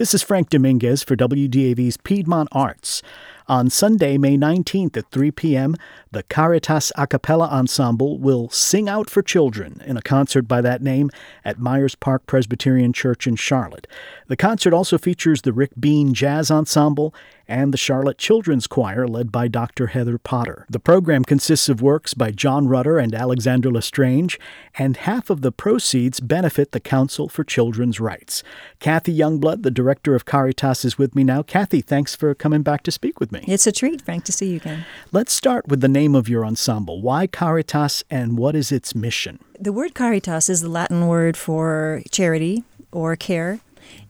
This 0.00 0.14
is 0.14 0.22
Frank 0.22 0.48
Dominguez 0.48 1.02
for 1.02 1.14
WDAV's 1.14 1.98
Piedmont 1.98 2.48
Arts. 2.52 3.02
On 3.50 3.68
Sunday, 3.68 4.16
May 4.16 4.36
19th 4.36 4.96
at 4.96 5.10
3 5.10 5.32
p.m., 5.32 5.74
the 6.12 6.22
Caritas 6.22 6.92
a 6.96 7.04
cappella 7.04 7.48
ensemble 7.48 8.16
will 8.16 8.48
sing 8.48 8.88
out 8.88 9.10
for 9.10 9.22
children 9.22 9.82
in 9.84 9.96
a 9.96 10.02
concert 10.02 10.42
by 10.42 10.60
that 10.60 10.82
name 10.82 11.10
at 11.44 11.58
Myers 11.58 11.96
Park 11.96 12.26
Presbyterian 12.26 12.92
Church 12.92 13.26
in 13.26 13.34
Charlotte. 13.34 13.88
The 14.28 14.36
concert 14.36 14.72
also 14.72 14.98
features 14.98 15.42
the 15.42 15.52
Rick 15.52 15.72
Bean 15.80 16.14
Jazz 16.14 16.48
Ensemble 16.48 17.12
and 17.50 17.74
the 17.74 17.78
Charlotte 17.78 18.18
Children's 18.18 18.68
Choir 18.68 19.08
led 19.08 19.32
by 19.32 19.48
Dr. 19.48 19.88
Heather 19.88 20.18
Potter. 20.18 20.66
The 20.70 20.78
program 20.78 21.24
consists 21.24 21.68
of 21.68 21.82
works 21.82 22.14
by 22.14 22.30
John 22.30 22.68
Rutter 22.68 22.98
and 22.98 23.12
Alexander 23.12 23.72
L'Estrange, 23.72 24.38
and 24.78 24.96
half 24.96 25.30
of 25.30 25.42
the 25.42 25.50
proceeds 25.50 26.20
benefit 26.20 26.70
the 26.70 26.78
Council 26.78 27.28
for 27.28 27.42
Children's 27.42 27.98
Rights. 27.98 28.44
Kathy 28.78 29.16
Youngblood, 29.16 29.64
the 29.64 29.70
director 29.72 30.14
of 30.14 30.24
Caritas, 30.24 30.84
is 30.84 30.96
with 30.96 31.16
me 31.16 31.24
now. 31.24 31.42
Kathy, 31.42 31.80
thanks 31.80 32.14
for 32.14 32.32
coming 32.36 32.62
back 32.62 32.84
to 32.84 32.92
speak 32.92 33.18
with 33.18 33.32
me. 33.32 33.39
It's 33.46 33.66
a 33.66 33.72
treat, 33.72 34.02
Frank, 34.02 34.24
to 34.24 34.32
see 34.32 34.50
you 34.50 34.56
again. 34.56 34.84
Let's 35.12 35.32
start 35.32 35.68
with 35.68 35.80
the 35.80 35.88
name 35.88 36.14
of 36.14 36.28
your 36.28 36.44
ensemble. 36.44 37.00
Why 37.00 37.26
Caritas 37.26 38.04
and 38.10 38.38
what 38.38 38.54
is 38.54 38.70
its 38.70 38.94
mission? 38.94 39.38
The 39.58 39.72
word 39.72 39.94
caritas 39.94 40.48
is 40.48 40.62
the 40.62 40.68
Latin 40.68 41.06
word 41.06 41.36
for 41.36 42.02
charity 42.10 42.64
or 42.92 43.16
care. 43.16 43.60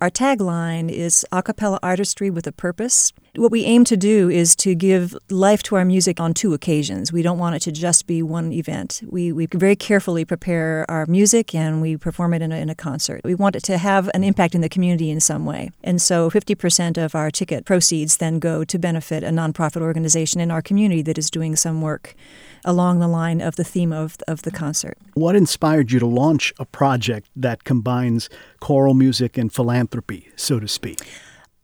Our 0.00 0.10
tagline 0.10 0.90
is 0.90 1.24
a 1.32 1.42
cappella 1.42 1.78
artistry 1.82 2.30
with 2.30 2.46
a 2.46 2.52
purpose. 2.52 3.12
What 3.36 3.52
we 3.52 3.64
aim 3.64 3.84
to 3.84 3.96
do 3.96 4.28
is 4.28 4.56
to 4.56 4.74
give 4.74 5.16
life 5.30 5.62
to 5.64 5.76
our 5.76 5.84
music 5.84 6.18
on 6.18 6.34
two 6.34 6.52
occasions. 6.52 7.12
We 7.12 7.22
don't 7.22 7.38
want 7.38 7.54
it 7.54 7.60
to 7.60 7.70
just 7.70 8.08
be 8.08 8.24
one 8.24 8.52
event. 8.52 9.02
We, 9.06 9.30
we 9.30 9.46
very 9.46 9.76
carefully 9.76 10.24
prepare 10.24 10.84
our 10.88 11.06
music 11.06 11.54
and 11.54 11.80
we 11.80 11.96
perform 11.96 12.34
it 12.34 12.42
in 12.42 12.50
a, 12.50 12.56
in 12.56 12.68
a 12.68 12.74
concert. 12.74 13.20
We 13.22 13.36
want 13.36 13.54
it 13.54 13.62
to 13.64 13.78
have 13.78 14.10
an 14.14 14.24
impact 14.24 14.56
in 14.56 14.62
the 14.62 14.68
community 14.68 15.10
in 15.10 15.20
some 15.20 15.46
way. 15.46 15.70
And 15.84 16.02
so 16.02 16.28
50% 16.28 16.98
of 16.98 17.14
our 17.14 17.30
ticket 17.30 17.64
proceeds 17.64 18.16
then 18.16 18.40
go 18.40 18.64
to 18.64 18.78
benefit 18.80 19.22
a 19.22 19.28
nonprofit 19.28 19.80
organization 19.80 20.40
in 20.40 20.50
our 20.50 20.60
community 20.60 21.02
that 21.02 21.16
is 21.16 21.30
doing 21.30 21.54
some 21.54 21.80
work 21.80 22.16
along 22.64 22.98
the 22.98 23.08
line 23.08 23.40
of 23.40 23.54
the 23.54 23.64
theme 23.64 23.92
of, 23.92 24.16
of 24.26 24.42
the 24.42 24.50
concert. 24.50 24.98
What 25.14 25.36
inspired 25.36 25.92
you 25.92 26.00
to 26.00 26.06
launch 26.06 26.52
a 26.58 26.64
project 26.64 27.28
that 27.36 27.62
combines 27.62 28.28
choral 28.58 28.94
music 28.94 29.38
and 29.38 29.52
philanthropy, 29.52 30.28
so 30.34 30.58
to 30.58 30.66
speak? 30.66 30.98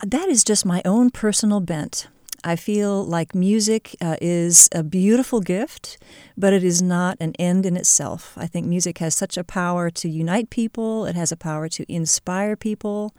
That 0.05 0.29
is 0.29 0.45
just 0.45 0.67
my 0.67 0.83
own 0.85 1.11
personal 1.11 1.61
bent. 1.61 2.09
I 2.45 2.55
feel 2.55 3.03
like 3.03 3.35
music 3.35 3.97
uh, 4.01 4.17
is 4.21 4.69
a 4.73 4.83
beautiful 4.83 5.41
gift, 5.41 5.97
but 6.37 6.53
it 6.53 6.63
is 6.63 6.83
not 6.83 7.17
an 7.19 7.33
end 7.39 7.65
in 7.65 7.77
itself. 7.77 8.35
I 8.37 8.47
think 8.47 8.67
music 8.67 8.99
has 8.99 9.15
such 9.15 9.39
a 9.39 9.43
power 9.43 9.91
to 9.91 10.09
unite 10.09 10.51
people, 10.51 11.07
it 11.07 11.17
has 11.17 11.33
a 11.33 11.37
power 11.37 11.69
to 11.71 11.91
inspire 11.91 12.57
people, 12.57 13.15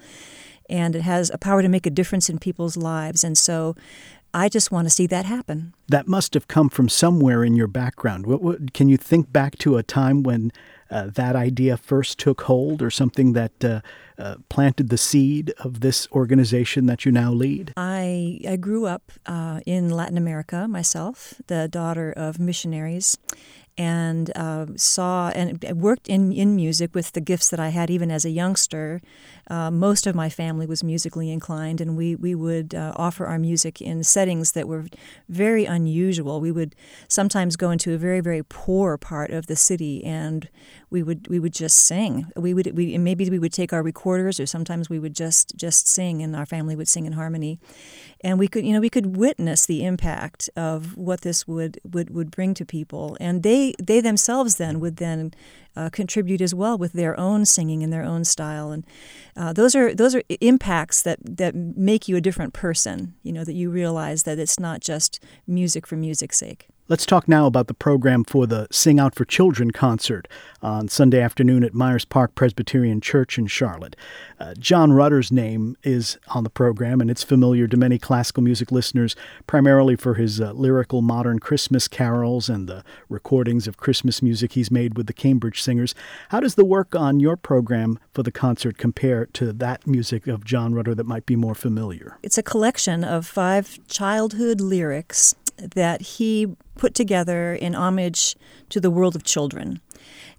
and 0.69 0.95
it 0.95 1.02
has 1.02 1.31
a 1.34 1.38
power 1.39 1.64
to 1.64 1.67
make 1.67 1.88
a 1.88 1.89
difference 1.89 2.30
in 2.30 2.38
people's 2.38 2.78
lives. 2.78 3.23
And 3.23 3.38
so 3.38 3.75
I 4.33 4.50
just 4.50 4.72
want 4.72 4.86
to 4.86 4.89
see 4.89 5.08
that 5.08 5.25
happen. 5.25 5.73
That 5.88 6.08
must 6.08 6.33
have 6.33 6.47
come 6.47 6.70
from 6.70 6.89
somewhere 6.89 7.44
in 7.44 7.56
your 7.56 7.67
background. 7.67 8.25
What, 8.25 8.42
what, 8.42 8.73
can 8.73 8.89
you 8.89 8.97
think 8.97 9.31
back 9.31 9.58
to 9.59 9.78
a 9.78 9.84
time 9.84 10.23
when 10.23 10.52
uh, 10.89 11.08
that 11.16 11.36
idea 11.36 11.78
first 11.78 12.17
took 12.19 12.42
hold 12.42 12.81
or 12.81 12.89
something 12.89 13.34
that 13.34 13.64
uh, 13.64 13.81
uh, 14.17 14.36
planted 14.50 14.89
the 14.89 14.97
seed 14.97 15.53
of 15.59 15.80
this 15.80 16.08
organization 16.11 16.86
that 16.86 17.06
you 17.06 17.11
now 17.11 17.31
lead? 17.31 17.73
I, 17.78 18.39
I 18.47 18.56
grew 18.58 18.86
up 18.86 19.11
uh, 19.25 19.61
in 19.66 19.89
Latin 19.89 20.17
America 20.17 20.67
myself, 20.67 21.34
the 21.47 21.67
daughter 21.67 22.12
of 22.12 22.39
missionaries 22.39 23.17
and 23.78 24.36
uh, 24.36 24.66
saw 24.75 25.30
and 25.30 25.61
worked 25.80 26.08
in, 26.08 26.31
in 26.31 26.56
music 26.56 26.95
with 26.95 27.11
the 27.11 27.22
gifts 27.22 27.50
that 27.50 27.59
I 27.59 27.70
had 27.70 27.89
even 27.89 28.09
as 28.09 28.25
a 28.25 28.30
youngster. 28.30 29.02
Uh, 29.50 29.72
most 29.72 30.08
of 30.08 30.16
my 30.16 30.30
family 30.30 30.66
was 30.66 30.84
musically 30.84 31.31
inclined, 31.31 31.80
and 31.80 31.95
we, 31.95 32.16
we 32.16 32.36
would 32.36 32.73
uh, 32.73 32.94
offer 32.95 33.25
our 33.25 33.39
music 33.39 33.81
in 33.81 34.03
settings 34.03 34.53
that 34.53 34.67
were 34.67 34.86
very 35.30 35.66
unusual. 35.66 36.42
We 36.42 36.52
would 36.52 36.75
sometimes 37.08 37.56
go 37.56 37.69
into 37.69 37.94
a 37.94 37.97
very, 37.97 38.19
very 38.19 38.44
poor 38.44 38.97
part 38.97 39.31
of 39.31 39.47
the 39.47 39.56
city, 39.56 40.03
and 40.03 40.50
we 40.90 41.03
would 41.03 41.28
we 41.28 41.40
would 41.40 41.53
just 41.53 41.78
sing. 41.85 42.28
We 42.35 42.53
would 42.53 42.75
we, 42.75 42.97
maybe 42.97 43.29
we 43.29 43.40
would 43.40 43.53
take 43.53 43.72
our 43.73 43.84
recorders, 43.84 44.40
or 44.40 44.46
sometimes 44.47 44.90
we 44.90 45.00
would 45.00 45.13
just 45.13 45.56
just 45.56 45.88
sing, 45.88 46.22
and 46.22 46.35
our 46.35 46.46
family 46.46 46.75
would 46.75 46.90
sing 46.90 47.06
in 47.06 47.13
harmony 47.13 47.59
and 48.22 48.40
we 48.40 48.47
could 48.47 48.66
you 48.66 48.73
know 48.73 48.79
we 48.79 48.90
could 48.90 49.16
witness 49.16 49.66
the 49.66 49.85
impact 49.85 50.50
of 50.56 50.97
what 50.97 51.22
this 51.22 51.47
would 51.47 51.79
would, 51.84 52.09
would 52.09 52.31
bring 52.31 52.53
to 52.53 52.66
people 52.66 53.18
and 53.19 53.44
they 53.44 53.66
they 53.81 54.01
themselves 54.01 54.55
then 54.55 54.79
would 54.79 54.97
then 54.97 55.33
uh, 55.75 55.89
contribute 55.89 56.41
as 56.41 56.55
well 56.55 56.78
with 56.78 56.94
their 56.94 57.19
own 57.19 57.45
singing 57.45 57.83
and 57.83 57.94
their 57.94 58.03
own 58.03 58.23
style. 58.23 58.72
And 58.72 58.85
uh, 59.35 59.53
those 59.53 59.75
are 59.75 59.94
those 59.94 60.16
are 60.16 60.23
impacts 60.41 61.01
that 61.03 61.19
that 61.23 61.53
make 61.55 62.07
you 62.07 62.16
a 62.16 62.22
different 62.22 62.53
person 62.53 63.13
you 63.23 63.31
know 63.31 63.44
that 63.44 63.53
you 63.53 63.69
realize 63.69 64.23
that 64.23 64.39
it's 64.39 64.59
not 64.59 64.81
just 64.81 65.23
music 65.45 65.85
for 65.85 65.95
music's 65.95 66.38
sake 66.38 66.67
Let's 66.90 67.06
talk 67.06 67.28
now 67.28 67.48
about 67.48 67.68
the 67.68 67.74
program 67.74 68.24
for 68.24 68.48
the 68.48 68.66
Sing 68.72 68.98
Out 68.98 69.14
for 69.14 69.25
Children 69.25 69.72
concert 69.72 70.25
on 70.62 70.88
Sunday 70.88 71.20
afternoon 71.20 71.66
at 71.66 71.74
Myers 71.74 72.06
Park 72.06 72.34
Presbyterian 72.34 73.02
Church 73.02 73.38
in 73.38 73.48
Charlotte. 73.48 73.98
Uh, 74.40 74.53
John 74.53 74.94
Rutter's 74.94 75.30
name 75.30 75.76
is 75.84 76.18
on 76.30 76.46
the 76.46 76.50
program, 76.50 77.02
and 77.02 77.12
it's 77.12 77.24
familiar 77.24 77.68
to 77.68 77.76
many 77.76 78.00
classical 78.00 78.42
music 78.42 78.72
listeners, 78.72 79.18
primarily 79.47 79.97
for 79.97 80.14
his 80.14 80.40
uh, 80.40 80.53
lyrical 80.53 81.02
modern 81.02 81.40
Christmas 81.40 81.90
carols 81.90 82.47
and 82.47 82.70
the 82.70 82.86
recordings 83.09 83.68
of 83.68 83.76
Christmas 83.76 84.22
music 84.22 84.53
he's 84.53 84.72
made 84.72 84.96
with 84.96 85.08
the 85.08 85.14
Cambridge 85.14 85.62
Singers. 85.62 85.94
How 86.30 86.40
does 86.40 86.56
the 86.56 86.64
work 86.64 86.96
on 86.96 87.20
your 87.20 87.36
program 87.36 88.00
for 88.14 88.24
the 88.24 88.31
concert 88.31 88.78
compare 88.78 89.26
to 89.26 89.52
that 89.52 89.86
music 89.86 90.26
of 90.28 90.46
John 90.46 90.74
Rutter 90.74 90.96
that 90.96 91.06
might 91.06 91.26
be 91.26 91.36
more 91.36 91.56
familiar? 91.56 92.18
It's 92.24 92.38
a 92.38 92.44
collection 92.44 93.03
of 93.03 93.28
five 93.28 93.78
childhood 93.90 94.62
lyrics 94.62 95.36
that 95.57 96.01
he 96.01 96.56
put 96.75 96.94
together 96.94 97.53
in 97.53 97.75
homage 97.75 98.35
to 98.69 98.79
the 98.79 98.91
world 98.91 99.16
of 99.16 99.23
children. 99.23 99.81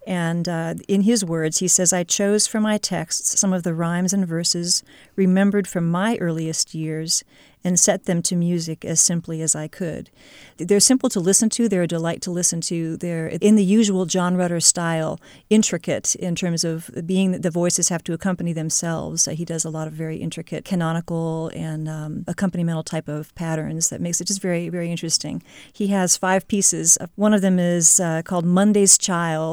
And 0.06 0.48
uh, 0.48 0.74
in 0.88 1.02
his 1.02 1.24
words, 1.24 1.58
he 1.58 1.69
says, 1.69 1.92
I 1.92 2.02
chose 2.02 2.46
for 2.46 2.60
my 2.60 2.78
texts 2.78 3.38
some 3.38 3.52
of 3.52 3.62
the 3.62 3.74
rhymes 3.74 4.12
and 4.12 4.26
verses 4.26 4.82
remembered 5.16 5.69
from 5.69 5.91
my 5.91 6.16
earliest 6.16 6.74
years 6.74 7.24
and 7.64 7.78
set 7.78 8.04
them 8.04 8.22
to 8.22 8.36
music 8.36 8.84
as 8.84 9.00
simply 9.00 9.42
as 9.42 9.54
I 9.54 9.69
could. 9.69 10.10
They're 10.56 10.80
simple 10.80 11.08
to 11.10 11.20
listen 11.20 11.48
to, 11.50 11.69
they're 11.69 11.82
a 11.82 11.88
delight 11.88 12.22
to 12.22 12.30
listen 12.30 12.60
to. 12.62 12.96
They're 12.96 13.28
in 13.28 13.56
the 13.56 13.64
usual 13.64 14.06
John 14.06 14.36
Rutter 14.36 14.60
style, 14.60 15.20
intricate 15.50 16.14
in 16.14 16.34
terms 16.34 16.64
of 16.64 16.90
being 17.06 17.32
that 17.32 17.42
the 17.42 17.50
voices 17.50 17.88
have 17.88 18.04
to 18.04 18.12
accompany 18.12 18.52
themselves. 18.52 19.26
he 19.26 19.44
does 19.44 19.64
a 19.64 19.70
lot 19.70 19.86
of 19.86 19.92
very 19.92 20.16
intricate 20.19 20.64
canonical 20.64 21.50
and 21.54 21.88
um, 21.88 22.25
accompanimental 22.26 22.84
type 22.84 23.08
of 23.08 23.34
patterns 23.34 23.90
that 23.90 24.00
makes 24.00 24.20
it 24.20 24.26
just 24.26 24.40
very, 24.40 24.69
very 24.69 24.90
interesting. 24.90 25.42
He 25.72 25.88
has 25.88 26.16
five 26.16 26.46
pieces. 26.48 26.96
One 27.16 27.34
of 27.34 27.42
them 27.42 27.58
is 27.58 28.00
uh, 28.00 28.22
called 28.22 28.44
Monday's 28.44 28.96
Child, 28.98 29.47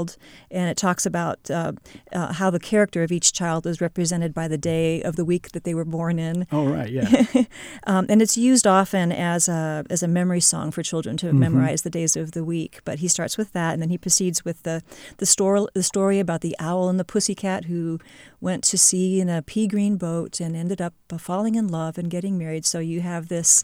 and 0.52 0.70
it 0.70 0.78
talks 0.78 1.06
about 1.06 1.50
uh, 1.50 1.74
uh, 2.12 2.34
how 2.34 2.50
the 2.50 2.60
character 2.60 3.04
of 3.04 3.12
each 3.12 3.34
child 3.34 3.66
is 3.66 3.82
represented 3.82 4.34
by 4.34 4.48
the 4.48 4.58
day 4.58 5.02
of 5.02 5.16
the 5.16 5.26
week 5.26 5.52
that 5.52 5.64
they 5.64 5.74
were 5.74 5.86
born 5.86 6.20
in. 6.20 6.48
Oh, 6.52 6.66
right, 6.66 6.90
yeah. 6.90 7.24
Um, 7.88 8.06
and 8.10 8.22
it's 8.22 8.38
used 8.38 8.66
often 8.66 9.12
as 9.12 9.48
a, 9.48 9.86
as 9.90 10.02
a 10.02 10.08
memory 10.08 10.40
song 10.40 10.72
for 10.72 10.82
children 10.82 11.18
to 11.18 11.28
mm-hmm. 11.28 11.40
memorize 11.40 11.84
the 11.84 11.90
days 11.90 12.16
of 12.16 12.32
the 12.32 12.44
week. 12.44 12.80
But 12.84 13.00
he 13.00 13.08
starts 13.08 13.38
with 13.38 13.54
that, 13.54 13.74
and 13.74 13.82
then 13.82 13.90
he 13.90 13.98
proceeds 13.98 14.44
with 14.44 14.64
the, 14.64 14.82
the, 15.18 15.26
story, 15.26 15.66
the 15.74 15.84
story 15.84 16.20
about 16.20 16.42
the 16.42 16.56
owl 16.60 16.90
and 16.90 17.00
the 17.00 17.06
pussycat 17.06 17.66
who 17.66 18.00
went 18.42 18.64
to 18.66 18.78
sea 18.78 19.22
in 19.22 19.30
a 19.30 19.42
pea 19.42 19.68
green 19.68 19.98
boat 19.98 20.40
and 20.40 20.56
ended 20.56 20.82
up 20.82 20.94
uh, 21.12 21.18
falling 21.18 21.56
in 21.56 21.68
love 21.68 21.98
and 21.98 22.10
getting 22.10 22.38
married. 22.38 22.66
So 22.66 22.80
you 22.80 23.02
have 23.02 23.28
this, 23.28 23.64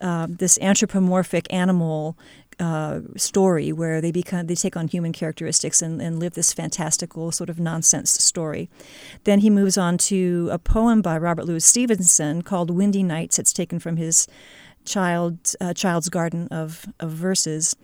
uh, 0.00 0.26
this 0.28 0.58
anthropomorphic 0.60 1.52
animal 1.52 2.16
uh, 2.60 3.00
story 3.16 3.72
where 3.72 4.00
they 4.00 4.12
become 4.12 4.46
they 4.46 4.54
take 4.54 4.76
on 4.76 4.88
human 4.88 5.12
characteristics 5.12 5.82
and, 5.82 6.00
and 6.00 6.18
live 6.18 6.34
this 6.34 6.52
fantastical 6.52 7.32
sort 7.32 7.50
of 7.50 7.58
nonsense 7.58 8.10
story. 8.10 8.68
Then 9.24 9.40
he 9.40 9.50
moves 9.50 9.78
on 9.78 9.98
to 9.98 10.48
a 10.52 10.58
poem 10.58 11.02
by 11.02 11.18
Robert 11.18 11.44
Louis 11.44 11.64
Stevenson 11.64 12.42
called 12.42 12.70
"Windy 12.70 13.02
Nights." 13.02 13.38
It's 13.38 13.52
taken 13.52 13.78
from 13.78 13.96
his 13.96 14.26
child 14.84 15.54
uh, 15.60 15.74
child's 15.74 16.08
garden 16.08 16.48
of 16.48 16.86
of 17.00 17.10
verses. 17.10 17.74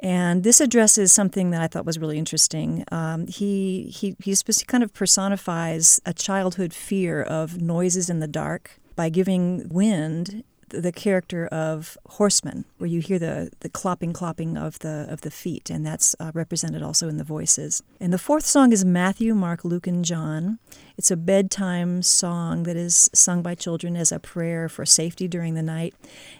And 0.00 0.42
this 0.44 0.60
addresses 0.60 1.12
something 1.12 1.50
that 1.50 1.62
I 1.62 1.66
thought 1.66 1.86
was 1.86 1.98
really 1.98 2.18
interesting. 2.18 2.84
Um, 2.92 3.26
he, 3.26 3.84
he, 3.84 4.14
he 4.22 4.36
kind 4.66 4.82
of 4.82 4.92
personifies 4.92 5.98
a 6.04 6.12
childhood 6.12 6.74
fear 6.74 7.22
of 7.22 7.62
noises 7.62 8.10
in 8.10 8.18
the 8.18 8.28
dark 8.28 8.78
by 8.96 9.08
giving 9.08 9.66
wind 9.70 10.44
the 10.80 10.92
character 10.92 11.46
of 11.46 11.96
horsemen, 12.06 12.64
where 12.78 12.88
you 12.88 13.00
hear 13.00 13.18
the, 13.18 13.50
the 13.60 13.68
clopping, 13.68 14.12
clopping 14.12 14.56
of 14.60 14.78
the 14.80 15.06
of 15.08 15.22
the 15.22 15.30
feet, 15.30 15.70
and 15.70 15.84
that's 15.84 16.14
uh, 16.20 16.30
represented 16.34 16.82
also 16.82 17.08
in 17.08 17.16
the 17.16 17.24
voices. 17.24 17.82
And 18.00 18.12
the 18.12 18.18
fourth 18.18 18.46
song 18.46 18.72
is 18.72 18.84
Matthew, 18.84 19.34
Mark, 19.34 19.64
Luke, 19.64 19.86
and 19.86 20.04
John, 20.04 20.58
It's 20.96 21.10
a 21.10 21.16
bedtime 21.16 22.02
song 22.02 22.62
that 22.64 22.76
is 22.76 23.10
sung 23.12 23.42
by 23.42 23.56
children 23.56 23.96
as 23.96 24.12
a 24.12 24.20
prayer 24.20 24.68
for 24.68 24.86
safety 24.86 25.26
during 25.26 25.54
the 25.54 25.62
night. 25.62 25.94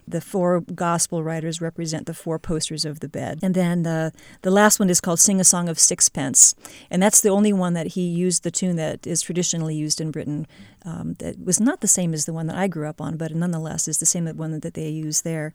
The 0.06 0.21
four 0.21 0.61
gospel 0.61 1.25
writers 1.25 1.61
represent 1.61 2.06
the 2.06 2.15
four 2.15 2.39
posters 2.39 2.85
of 2.85 3.01
the 3.01 3.09
bed. 3.09 3.41
And 3.43 3.55
then 3.55 3.83
the, 3.83 4.12
the 4.43 4.53
last 4.53 4.79
one 4.79 4.91
is 4.91 5.01
called 5.01 5.19
Sing 5.19 5.41
a 5.41 5.45
Song 5.45 5.69
of 5.69 5.79
Sixpence. 5.79 6.55
And 6.89 7.03
that's 7.03 7.21
the 7.21 7.31
only 7.31 7.53
one 7.53 7.73
that 7.75 7.89
he 7.89 8.03
used 8.03 8.45
the 8.45 8.51
tune 8.51 8.77
that 8.77 9.06
is 9.06 9.23
traditionally 9.23 9.75
used 9.75 10.01
in 10.01 10.12
Britain. 10.12 10.47
Um, 10.87 11.15
that 11.15 11.43
was 11.43 11.59
not 11.61 11.81
the 11.81 11.89
same 11.89 12.12
as 12.12 12.27
the 12.27 12.35
one 12.35 12.47
that 12.47 12.56
I 12.56 12.69
grew 12.69 12.87
up 12.87 13.01
on, 13.01 13.17
but 13.17 13.35
nonetheless 13.35 13.89
is 13.89 13.99
the 13.99 14.06
same 14.06 14.27
one 14.37 14.61
that 14.61 14.75
they 14.75 14.89
use 14.91 15.23
there. 15.23 15.55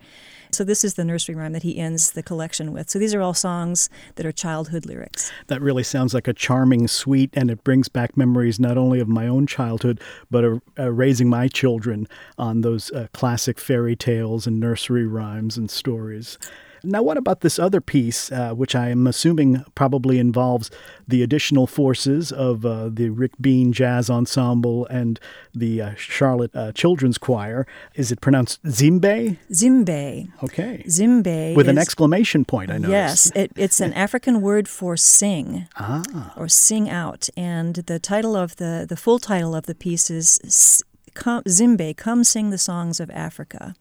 So 0.51 0.63
this 0.63 0.83
is 0.83 0.95
the 0.95 1.05
nursery 1.05 1.35
rhyme 1.35 1.53
that 1.53 1.61
he 1.61 1.77
ends 1.77 2.11
the 2.11 2.23
collection 2.23 2.73
with. 2.73 2.89
So 2.89 2.97
these 2.97 3.13
are 3.13 3.21
all 3.21 3.35
songs 3.35 3.91
that 4.15 4.25
are 4.25 4.31
childhood 4.31 4.87
lyrics. 4.87 5.31
That 5.45 5.61
really 5.61 5.83
sounds 5.83 6.15
like 6.15 6.27
a 6.27 6.33
charming 6.33 6.87
suite, 6.87 7.29
and 7.33 7.51
it 7.51 7.63
brings 7.63 7.89
back 7.89 8.17
memories 8.17 8.59
not 8.59 8.75
only 8.75 8.88
of 8.97 9.07
my 9.07 9.27
own 9.27 9.45
childhood, 9.45 10.01
but 10.31 10.43
uh, 10.43 10.59
uh, 10.79 10.91
raising 10.91 11.29
my 11.29 11.47
children 11.47 12.07
on 12.39 12.61
those 12.61 12.91
uh, 12.91 13.07
classic 13.13 13.59
fairy 13.59 13.95
tales 13.95 14.47
and 14.47 14.59
nursery 14.59 15.05
rhymes 15.05 15.55
and 15.57 15.69
stories. 15.69 16.39
Now, 16.83 17.01
what 17.01 17.17
about 17.17 17.41
this 17.41 17.59
other 17.59 17.81
piece, 17.81 18.31
uh, 18.31 18.53
which 18.53 18.75
I 18.75 18.89
am 18.89 19.07
assuming 19.07 19.63
probably 19.75 20.19
involves 20.19 20.71
the 21.07 21.23
additional 21.23 21.67
forces 21.67 22.31
of 22.31 22.65
uh, 22.65 22.89
the 22.89 23.09
Rick 23.09 23.33
Bean 23.41 23.73
Jazz 23.73 24.09
Ensemble 24.09 24.85
and 24.87 25.19
the 25.53 25.81
uh, 25.81 25.95
Charlotte 25.95 26.55
uh, 26.55 26.71
Children's 26.71 27.17
Choir? 27.17 27.67
Is 27.95 28.11
it 28.11 28.21
pronounced 28.21 28.63
Zimbe? 28.63 29.37
Zimbe. 29.51 30.31
Okay. 30.43 30.83
Zimbe. 30.87 31.55
With 31.55 31.67
is, 31.67 31.71
an 31.71 31.77
exclamation 31.77 32.45
point, 32.45 32.71
I 32.71 32.77
noticed. 32.77 32.91
Yes, 32.91 33.31
it, 33.35 33.51
it's 33.55 33.79
an 33.79 33.93
African 33.93 34.41
word 34.41 34.67
for 34.67 34.95
sing 34.95 35.67
ah. 35.77 36.33
or 36.37 36.47
sing 36.47 36.89
out. 36.89 37.29
And 37.35 37.75
the 37.75 37.99
title 37.99 38.35
of 38.35 38.55
the, 38.57 38.85
the 38.87 38.97
full 38.97 39.19
title 39.19 39.55
of 39.55 39.65
the 39.65 39.75
piece 39.75 40.09
is 40.09 40.83
Zimbe, 41.15 41.97
Come 41.97 42.23
Sing 42.23 42.49
the 42.49 42.57
Songs 42.57 42.99
of 42.99 43.09
Africa 43.11 43.75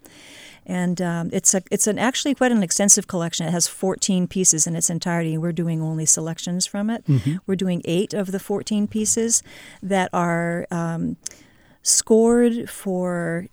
and 0.68 1.00
um, 1.00 1.30
it's 1.32 1.54
a 1.54 1.62
it's 1.70 1.86
an 1.86 1.98
actually 1.98 2.34
quite 2.34 2.52
an 2.52 2.62
extensive 2.62 3.08
collection. 3.08 3.46
It 3.46 3.52
has 3.52 3.66
14 3.66 4.28
pieces 4.28 4.66
in 4.66 4.76
its 4.76 4.90
entirety. 4.90 5.38
We're 5.38 5.52
doing 5.52 5.82
only 5.82 6.04
selections 6.04 6.66
from 6.66 6.90
it. 6.90 7.04
Mm-hmm. 7.06 7.36
We're 7.46 7.56
doing 7.56 7.80
eight 7.86 8.12
of 8.12 8.30
the 8.30 8.38
14 8.38 8.86
pieces 8.86 9.42
that 9.82 10.10
are 10.12 10.66
um, 10.70 11.16
scored 11.82 12.68
for 12.68 13.46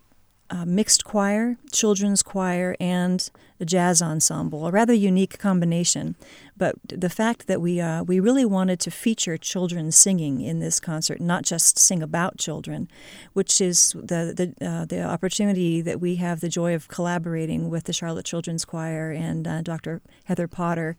uh, 0.49 0.65
mixed 0.65 1.05
choir, 1.05 1.57
children's 1.71 2.21
choir, 2.21 2.75
and 2.79 3.29
a 3.59 3.65
jazz 3.65 4.01
ensemble. 4.01 4.67
A 4.67 4.71
rather 4.71 4.93
unique 4.93 5.39
combination. 5.39 6.15
But 6.57 6.75
the 6.87 7.09
fact 7.09 7.47
that 7.47 7.59
we 7.59 7.81
uh, 7.81 8.03
we 8.03 8.19
really 8.19 8.45
wanted 8.45 8.79
to 8.81 8.91
feature 8.91 9.37
children 9.37 9.91
singing 9.91 10.39
in 10.39 10.59
this 10.59 10.79
concert, 10.79 11.19
not 11.19 11.43
just 11.43 11.77
sing 11.77 12.01
about 12.01 12.37
children, 12.37 12.87
which 13.33 13.59
is 13.59 13.91
the 13.91 14.53
the 14.59 14.65
uh, 14.65 14.85
the 14.85 15.03
opportunity 15.03 15.81
that 15.81 15.99
we 15.99 16.15
have 16.15 16.39
the 16.39 16.47
joy 16.47 16.73
of 16.73 16.87
collaborating 16.87 17.69
with 17.69 17.83
the 17.85 17.93
Charlotte 17.93 18.25
Children's 18.25 18.63
Choir 18.63 19.11
and 19.11 19.45
uh, 19.47 19.61
Dr. 19.61 20.01
Heather 20.25 20.47
Potter, 20.47 20.95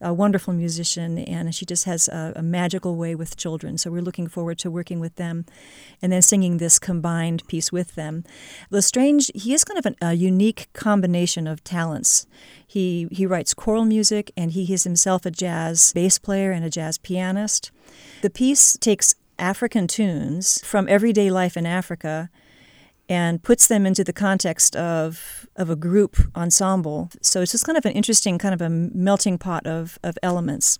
a 0.00 0.12
wonderful 0.12 0.52
musician, 0.52 1.18
and 1.18 1.54
she 1.54 1.64
just 1.64 1.84
has 1.84 2.08
a, 2.08 2.34
a, 2.36 2.42
magical 2.42 2.96
way 2.96 3.14
with 3.14 3.36
children. 3.36 3.78
So 3.78 3.90
we're 3.90 4.02
looking 4.02 4.28
forward 4.28 4.58
to 4.58 4.70
working 4.70 5.00
with 5.00 5.16
them, 5.16 5.46
and 6.02 6.12
then 6.12 6.22
singing 6.22 6.58
this 6.58 6.78
combined 6.78 7.46
piece 7.48 7.72
with 7.72 7.94
them. 7.94 8.24
L'Estrange, 8.70 9.30
he 9.34 9.54
is 9.54 9.64
kind 9.64 9.78
of 9.78 9.86
an, 9.86 9.96
a 10.02 10.12
unique 10.12 10.68
combination 10.72 11.46
of 11.46 11.64
talents. 11.64 12.07
He, 12.66 13.08
he 13.10 13.26
writes 13.26 13.54
choral 13.54 13.84
music, 13.84 14.30
and 14.36 14.52
he 14.52 14.72
is 14.72 14.84
himself 14.84 15.24
a 15.24 15.30
jazz 15.30 15.92
bass 15.94 16.18
player 16.18 16.50
and 16.52 16.64
a 16.64 16.70
jazz 16.70 16.98
pianist. 16.98 17.70
The 18.22 18.30
piece 18.30 18.76
takes 18.76 19.14
African 19.38 19.86
tunes 19.86 20.60
from 20.64 20.88
everyday 20.88 21.30
life 21.30 21.56
in 21.56 21.66
Africa 21.66 22.28
and 23.08 23.42
puts 23.42 23.68
them 23.68 23.86
into 23.86 24.04
the 24.04 24.12
context 24.12 24.76
of, 24.76 25.48
of 25.56 25.70
a 25.70 25.76
group 25.76 26.16
ensemble. 26.36 27.10
So 27.22 27.40
it's 27.40 27.52
just 27.52 27.64
kind 27.64 27.78
of 27.78 27.86
an 27.86 27.92
interesting, 27.92 28.38
kind 28.38 28.52
of 28.52 28.60
a 28.60 28.68
melting 28.68 29.38
pot 29.38 29.66
of, 29.66 29.98
of 30.02 30.18
elements. 30.22 30.78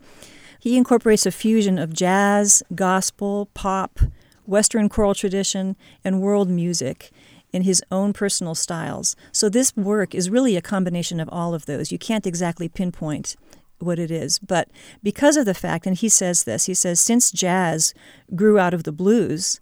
He 0.60 0.76
incorporates 0.76 1.24
a 1.24 1.30
fusion 1.30 1.78
of 1.78 1.94
jazz, 1.94 2.62
gospel, 2.74 3.48
pop, 3.54 4.00
Western 4.44 4.88
choral 4.88 5.14
tradition, 5.14 5.76
and 6.04 6.20
world 6.20 6.50
music 6.50 7.10
in 7.52 7.62
his 7.62 7.82
own 7.90 8.12
personal 8.12 8.54
styles. 8.54 9.16
So 9.32 9.48
this 9.48 9.76
work 9.76 10.14
is 10.14 10.30
really 10.30 10.56
a 10.56 10.62
combination 10.62 11.20
of 11.20 11.28
all 11.30 11.54
of 11.54 11.66
those. 11.66 11.92
You 11.92 11.98
can't 11.98 12.26
exactly 12.26 12.68
pinpoint 12.68 13.36
what 13.78 13.98
it 13.98 14.10
is. 14.10 14.38
But 14.38 14.68
because 15.02 15.36
of 15.36 15.46
the 15.46 15.54
fact, 15.54 15.86
and 15.86 15.96
he 15.96 16.08
says 16.08 16.44
this, 16.44 16.66
he 16.66 16.74
says, 16.74 17.00
since 17.00 17.30
jazz 17.30 17.94
grew 18.34 18.58
out 18.58 18.74
of 18.74 18.84
the 18.84 18.92
blues, 18.92 19.60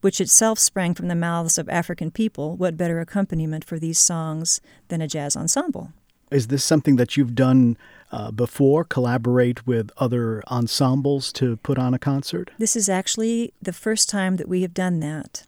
which 0.00 0.20
itself 0.20 0.58
sprang 0.58 0.94
from 0.94 1.08
the 1.08 1.14
mouths 1.14 1.58
of 1.58 1.68
African 1.68 2.10
people, 2.10 2.56
what 2.56 2.76
better 2.76 3.00
accompaniment 3.00 3.64
for 3.64 3.78
these 3.78 3.98
songs 3.98 4.60
than 4.88 5.00
a 5.00 5.06
jazz 5.06 5.36
ensemble? 5.36 5.92
Is 6.30 6.48
this 6.48 6.64
something 6.64 6.96
that 6.96 7.16
you've 7.16 7.34
done 7.34 7.76
uh, 8.10 8.30
before, 8.30 8.84
collaborate 8.84 9.66
with 9.66 9.90
other 9.98 10.42
ensembles 10.50 11.30
to 11.34 11.56
put 11.58 11.78
on 11.78 11.94
a 11.94 11.98
concert? 11.98 12.50
This 12.58 12.74
is 12.74 12.88
actually 12.88 13.52
the 13.60 13.72
first 13.72 14.08
time 14.08 14.36
that 14.36 14.48
we 14.48 14.62
have 14.62 14.74
done 14.74 15.00
that 15.00 15.46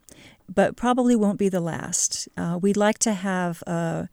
but 0.53 0.75
probably 0.75 1.15
won't 1.15 1.39
be 1.39 1.49
the 1.49 1.59
last. 1.59 2.27
Uh, 2.37 2.57
we'd 2.61 2.77
like 2.77 2.99
to 2.99 3.13
have, 3.13 3.63
uh, 3.67 4.05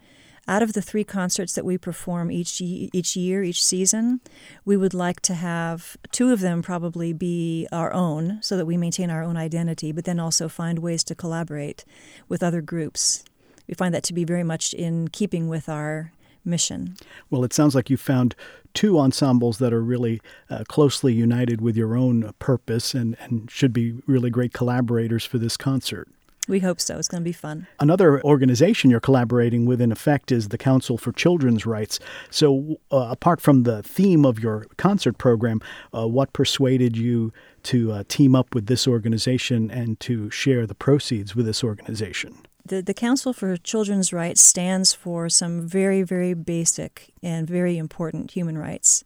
out 0.49 0.63
of 0.63 0.73
the 0.73 0.83
three 0.83 1.05
concerts 1.05 1.53
that 1.55 1.65
we 1.65 1.79
perform 1.79 2.31
each 2.31 2.61
each 2.61 3.17
year, 3.17 3.45
each 3.45 3.63
season, 3.63 4.21
we 4.65 4.77
would 4.77 4.95
like 4.95 5.21
to 5.21 5.35
have 5.35 5.97
two 6.11 6.33
of 6.33 6.41
them 6.41 6.63
probably 6.63 7.13
be 7.13 7.69
our 7.71 7.93
own, 7.93 8.39
so 8.43 8.57
that 8.57 8.67
we 8.67 8.77
maintain 8.77 9.11
our 9.11 9.23
own 9.23 9.37
identity, 9.37 9.93
but 9.93 10.05
then 10.05 10.19
also 10.19 10.49
find 10.49 10.81
ways 10.81 11.05
to 11.05 11.15
collaborate 11.15 11.85
with 12.29 12.43
other 12.43 12.61
groups. 12.61 13.25
We 13.69 13.75
find 13.75 13.95
that 13.95 14.03
to 14.05 14.13
be 14.13 14.25
very 14.25 14.43
much 14.43 14.75
in 14.75 15.09
keeping 15.09 15.49
with 15.49 15.69
our 15.69 16.13
mission. 16.45 16.97
Well, 17.31 17.45
it 17.45 17.53
sounds 17.53 17.75
like 17.75 17.89
you 17.89 17.97
found 17.97 18.35
two 18.75 18.99
ensembles 18.99 19.59
that 19.59 19.73
are 19.73 19.83
really 19.83 20.21
uh, 20.51 20.65
closely 20.67 21.13
united 21.13 21.61
with 21.61 21.77
your 21.77 21.97
own 21.97 22.33
purpose 22.39 22.95
and, 22.95 23.17
and 23.21 23.51
should 23.51 23.73
be 23.73 24.03
really 24.07 24.31
great 24.31 24.53
collaborators 24.53 25.25
for 25.25 25.39
this 25.39 25.57
concert. 25.57 26.09
We 26.49 26.59
hope 26.59 26.81
so. 26.81 26.99
It's 26.99 27.09
going 27.09 27.23
to 27.23 27.25
be 27.25 27.33
fun. 27.33 27.69
Another 27.79 28.21
organization 28.25 28.91
you're 28.91 29.01
collaborating 29.01 29.65
with, 29.65 29.81
in 29.81 29.93
effect, 29.93 30.33
is 30.33 30.49
the 30.49 30.59
Council 30.59 30.99
for 30.99 31.13
Children's 31.13 31.65
Rights. 31.67 32.01
So, 32.31 32.81
uh, 32.91 33.09
apart 33.11 33.41
from 33.41 33.63
the 33.63 33.83
theme 33.83 34.25
of 34.27 34.41
your 34.41 34.67
concert 34.77 35.19
program, 35.19 35.61
uh, 35.95 36.09
what 36.09 36.33
persuaded 36.33 36.97
you 36.97 37.33
to 37.65 37.93
uh, 37.93 38.05
team 38.09 38.35
up 38.35 38.55
with 38.55 38.67
this 38.67 38.89
organization 38.89 39.71
and 39.71 40.01
to 40.01 40.31
share 40.31 40.67
the 40.67 40.75
proceeds 40.75 41.37
with 41.37 41.47
this 41.47 41.63
organization? 41.63 42.37
The, 42.65 42.83
the 42.83 42.95
Council 42.95 43.33
for 43.33 43.57
Children's 43.57 44.13
Rights 44.13 44.41
stands 44.41 44.93
for 44.93 45.29
some 45.29 45.67
very, 45.67 46.03
very 46.03 46.35
basic 46.35 47.13
and 47.23 47.49
very 47.49 47.79
important 47.79 48.33
human 48.33 48.59
rights 48.59 49.05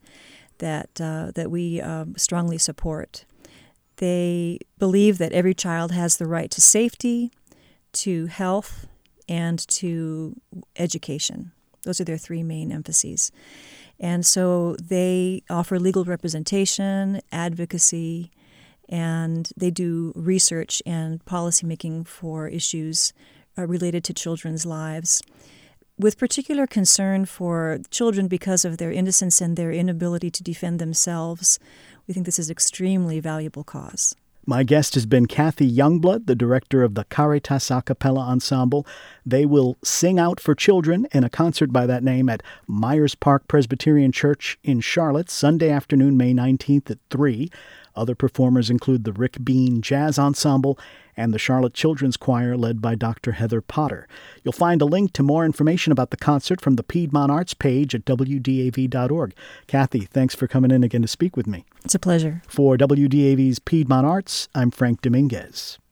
that, 0.59 1.01
uh, 1.01 1.33
that 1.35 1.51
we 1.51 1.81
uh, 1.81 2.07
strongly 2.17 2.59
support. 2.59 3.25
They 3.97 4.59
believe 4.79 5.19
that 5.19 5.33
every 5.33 5.55
child 5.55 5.93
has 5.93 6.17
the 6.17 6.27
right 6.27 6.51
to 6.51 6.61
safety, 6.61 7.31
to 7.93 8.27
health, 8.27 8.87
and 9.29 9.59
to 9.69 10.41
education. 10.77 11.53
Those 11.85 12.01
are 12.01 12.05
their 12.05 12.19
three 12.19 12.43
main 12.43 12.73
emphases. 12.73 13.33
And 13.99 14.27
so 14.27 14.77
they 14.77 15.43
offer 15.49 15.79
legal 15.79 16.05
representation, 16.05 17.21
advocacy, 17.33 18.31
and 18.89 19.51
they 19.57 19.71
do 19.71 20.13
research 20.15 20.83
and 20.85 21.25
policymaking 21.25 22.07
for 22.07 22.49
issues 22.49 23.13
uh, 23.59 23.67
related 23.67 24.05
to 24.05 24.15
children's 24.15 24.67
lives. 24.67 25.23
With 25.99 26.19
particular 26.19 26.67
concern 26.67 27.25
for 27.25 27.79
children 27.91 28.29
because 28.29 28.67
of 28.67 28.77
their 28.77 28.93
innocence 28.93 29.41
and 29.41 29.57
their 29.57 29.73
inability 29.73 30.31
to 30.31 30.43
defend 30.43 30.79
themselves, 30.79 31.59
we 32.07 32.13
think 32.13 32.27
this 32.27 32.39
is 32.39 32.51
extremely 32.51 33.19
valuable 33.19 33.65
cause. 33.65 34.15
My 34.45 34.63
guest 34.63 34.93
has 34.93 35.07
been 35.07 35.25
Kathy 35.25 35.69
Youngblood, 35.69 36.27
the 36.27 36.35
director 36.35 36.83
of 36.83 36.97
the 36.97 37.05
Caritas 37.05 37.71
a 37.71 37.81
cappella 37.81 38.21
ensemble. 38.21 38.87
They 39.25 39.47
will 39.47 39.79
sing 39.83 40.19
out 40.19 40.39
for 40.39 40.55
children 40.55 41.09
in 41.13 41.25
a 41.25 41.31
concert 41.31 41.73
by 41.73 41.87
that 41.87 42.05
name 42.05 42.29
at 42.29 42.43
Myers 42.67 43.15
Park 43.15 43.49
Presbyterian 43.49 44.13
Church 44.13 44.59
in 44.63 44.81
Charlotte, 44.81 45.31
Sunday 45.31 45.71
afternoon, 45.71 46.19
May 46.19 46.35
19th 46.35 46.91
at 46.91 46.99
3. 47.09 47.51
Other 47.97 48.15
performers 48.15 48.71
include 48.71 49.05
the 49.05 49.13
Rick 49.13 49.45
Bean 49.45 49.81
Jazz 49.81 50.19
Ensemble 50.19 50.79
and 51.17 51.33
the 51.33 51.39
Charlotte 51.39 51.75
Children's 51.75 52.17
Choir, 52.17 52.57
led 52.57 52.83
by 52.83 52.95
Dr. 52.95 53.33
Heather 53.33 53.61
Potter. 53.61 54.07
You'll 54.45 54.53
find 54.53 54.83
a 54.83 54.87
link 54.87 55.13
to 55.15 55.23
more 55.23 55.45
information 55.45 55.91
about 55.91 56.11
the 56.11 56.17
concert 56.17 56.61
from 56.61 56.77
the 56.77 56.83
Piedmont 56.83 57.33
Arts 57.33 57.55
page 57.55 57.95
at 57.95 58.05
WDAV.org. 58.05 59.35
Kathy, 59.67 60.01
thanks 60.01 60.35
for 60.35 60.47
coming 60.47 60.71
in 60.71 60.85
again 60.85 61.03
to 61.03 61.09
speak 61.09 61.37
with 61.37 61.47
me. 61.47 61.65
It's 61.85 61.95
a 61.95 61.99
pleasure. 61.99 62.43
For 62.47 62.77
WDAV's 62.77 63.61
Piedmont 63.61 64.07
Arts, 64.07 64.49
I'm 64.55 64.71
Frank 64.71 65.01
Dominguez. 65.01 65.79